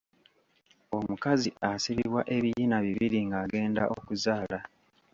[0.97, 4.59] Omukazi asibibwa ebiyina bibiri ng'agenda okuzaala.